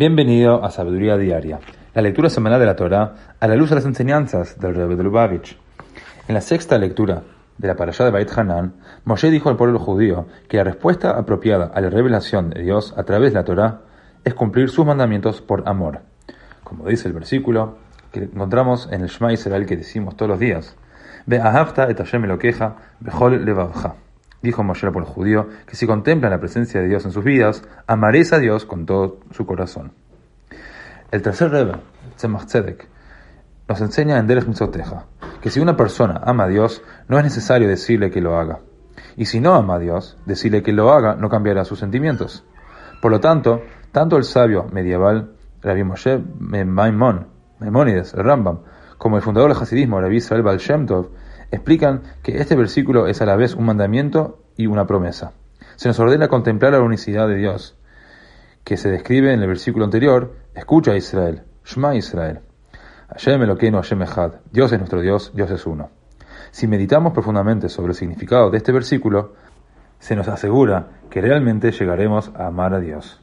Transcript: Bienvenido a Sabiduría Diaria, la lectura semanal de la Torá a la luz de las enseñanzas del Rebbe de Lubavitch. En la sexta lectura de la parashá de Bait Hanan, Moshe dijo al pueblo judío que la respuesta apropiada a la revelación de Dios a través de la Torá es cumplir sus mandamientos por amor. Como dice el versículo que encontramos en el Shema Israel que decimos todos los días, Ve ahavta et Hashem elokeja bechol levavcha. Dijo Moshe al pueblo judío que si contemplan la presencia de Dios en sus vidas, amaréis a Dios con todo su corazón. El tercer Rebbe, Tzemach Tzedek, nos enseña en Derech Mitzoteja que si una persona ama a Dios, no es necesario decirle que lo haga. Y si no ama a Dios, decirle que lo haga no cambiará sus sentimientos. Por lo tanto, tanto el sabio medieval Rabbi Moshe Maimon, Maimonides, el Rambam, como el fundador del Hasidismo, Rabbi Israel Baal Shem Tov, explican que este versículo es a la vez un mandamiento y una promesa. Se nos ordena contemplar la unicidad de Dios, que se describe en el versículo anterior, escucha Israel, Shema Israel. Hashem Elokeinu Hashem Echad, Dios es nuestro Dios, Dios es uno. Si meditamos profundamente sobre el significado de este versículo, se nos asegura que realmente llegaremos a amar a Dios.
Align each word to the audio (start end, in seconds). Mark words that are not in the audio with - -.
Bienvenido 0.00 0.64
a 0.64 0.70
Sabiduría 0.70 1.18
Diaria, 1.18 1.60
la 1.92 2.00
lectura 2.00 2.30
semanal 2.30 2.58
de 2.58 2.64
la 2.64 2.74
Torá 2.74 3.34
a 3.38 3.46
la 3.46 3.54
luz 3.54 3.68
de 3.68 3.74
las 3.74 3.84
enseñanzas 3.84 4.58
del 4.58 4.74
Rebbe 4.74 4.96
de 4.96 5.02
Lubavitch. 5.02 5.58
En 6.26 6.34
la 6.34 6.40
sexta 6.40 6.78
lectura 6.78 7.22
de 7.58 7.68
la 7.68 7.76
parashá 7.76 8.06
de 8.06 8.10
Bait 8.10 8.30
Hanan, 8.34 8.76
Moshe 9.04 9.30
dijo 9.30 9.50
al 9.50 9.58
pueblo 9.58 9.78
judío 9.78 10.26
que 10.48 10.56
la 10.56 10.64
respuesta 10.64 11.10
apropiada 11.18 11.66
a 11.66 11.82
la 11.82 11.90
revelación 11.90 12.48
de 12.48 12.62
Dios 12.62 12.94
a 12.96 13.02
través 13.02 13.34
de 13.34 13.40
la 13.40 13.44
Torá 13.44 13.82
es 14.24 14.32
cumplir 14.32 14.70
sus 14.70 14.86
mandamientos 14.86 15.42
por 15.42 15.68
amor. 15.68 16.00
Como 16.64 16.88
dice 16.88 17.06
el 17.06 17.12
versículo 17.12 17.76
que 18.10 18.20
encontramos 18.20 18.88
en 18.90 19.02
el 19.02 19.08
Shema 19.08 19.34
Israel 19.34 19.66
que 19.66 19.76
decimos 19.76 20.16
todos 20.16 20.30
los 20.30 20.38
días, 20.38 20.78
Ve 21.26 21.40
ahavta 21.40 21.90
et 21.90 21.98
Hashem 21.98 22.24
elokeja 22.24 22.76
bechol 23.00 23.44
levavcha. 23.44 23.96
Dijo 24.42 24.62
Moshe 24.62 24.86
al 24.86 24.92
pueblo 24.92 25.10
judío 25.10 25.48
que 25.66 25.76
si 25.76 25.86
contemplan 25.86 26.32
la 26.32 26.40
presencia 26.40 26.80
de 26.80 26.88
Dios 26.88 27.04
en 27.04 27.12
sus 27.12 27.24
vidas, 27.24 27.62
amaréis 27.86 28.32
a 28.32 28.38
Dios 28.38 28.64
con 28.64 28.86
todo 28.86 29.18
su 29.32 29.46
corazón. 29.46 29.92
El 31.10 31.22
tercer 31.22 31.50
Rebbe, 31.50 31.74
Tzemach 32.16 32.46
Tzedek, 32.46 32.88
nos 33.68 33.80
enseña 33.80 34.18
en 34.18 34.26
Derech 34.26 34.46
Mitzoteja 34.46 35.06
que 35.40 35.50
si 35.50 35.60
una 35.60 35.76
persona 35.76 36.20
ama 36.24 36.44
a 36.44 36.48
Dios, 36.48 36.82
no 37.08 37.18
es 37.18 37.24
necesario 37.24 37.68
decirle 37.68 38.10
que 38.10 38.20
lo 38.20 38.38
haga. 38.38 38.60
Y 39.16 39.26
si 39.26 39.40
no 39.40 39.54
ama 39.54 39.76
a 39.76 39.78
Dios, 39.78 40.18
decirle 40.26 40.62
que 40.62 40.72
lo 40.72 40.92
haga 40.92 41.14
no 41.14 41.28
cambiará 41.28 41.64
sus 41.64 41.78
sentimientos. 41.78 42.44
Por 43.00 43.10
lo 43.10 43.20
tanto, 43.20 43.62
tanto 43.92 44.16
el 44.16 44.24
sabio 44.24 44.66
medieval 44.72 45.32
Rabbi 45.62 45.84
Moshe 45.84 46.18
Maimon, 46.38 47.26
Maimonides, 47.58 48.14
el 48.14 48.24
Rambam, 48.24 48.60
como 48.98 49.16
el 49.16 49.22
fundador 49.22 49.52
del 49.52 49.62
Hasidismo, 49.62 50.00
Rabbi 50.00 50.16
Israel 50.16 50.42
Baal 50.42 50.58
Shem 50.58 50.86
Tov, 50.86 51.08
explican 51.50 52.02
que 52.22 52.38
este 52.38 52.56
versículo 52.56 53.06
es 53.06 53.20
a 53.20 53.26
la 53.26 53.36
vez 53.36 53.54
un 53.54 53.64
mandamiento 53.64 54.42
y 54.56 54.66
una 54.66 54.86
promesa. 54.86 55.32
Se 55.76 55.88
nos 55.88 55.98
ordena 55.98 56.28
contemplar 56.28 56.72
la 56.72 56.80
unicidad 56.80 57.28
de 57.28 57.36
Dios, 57.36 57.76
que 58.64 58.76
se 58.76 58.90
describe 58.90 59.32
en 59.32 59.40
el 59.40 59.48
versículo 59.48 59.84
anterior, 59.84 60.36
escucha 60.54 60.96
Israel, 60.96 61.42
Shema 61.64 61.94
Israel. 61.94 62.40
Hashem 63.08 63.42
Elokeinu 63.42 63.78
Hashem 63.78 64.02
Echad, 64.02 64.34
Dios 64.52 64.72
es 64.72 64.78
nuestro 64.78 65.00
Dios, 65.00 65.32
Dios 65.34 65.50
es 65.50 65.66
uno. 65.66 65.90
Si 66.52 66.66
meditamos 66.66 67.12
profundamente 67.12 67.68
sobre 67.68 67.90
el 67.90 67.96
significado 67.96 68.50
de 68.50 68.58
este 68.58 68.72
versículo, 68.72 69.34
se 69.98 70.16
nos 70.16 70.28
asegura 70.28 70.88
que 71.10 71.20
realmente 71.20 71.72
llegaremos 71.72 72.30
a 72.34 72.46
amar 72.46 72.74
a 72.74 72.80
Dios. 72.80 73.20